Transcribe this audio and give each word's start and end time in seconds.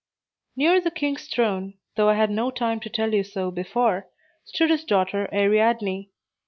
Near 0.55 0.81
the 0.81 0.89
king's 0.89 1.27
throne 1.27 1.75
(though 1.95 2.09
I 2.09 2.15
had 2.15 2.31
no 2.31 2.49
time 2.49 2.79
to 2.79 2.89
tell 2.89 3.13
you 3.13 3.23
so 3.23 3.51
before) 3.51 4.07
stood 4.45 4.71
his 4.71 4.83
daughter 4.83 5.29
Ariadne. 5.31 6.09